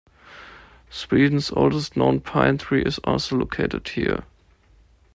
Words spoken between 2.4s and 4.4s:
tree is also located here.